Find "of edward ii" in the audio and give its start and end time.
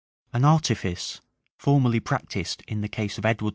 3.19-3.49